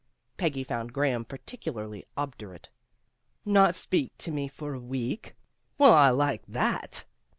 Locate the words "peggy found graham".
0.35-1.25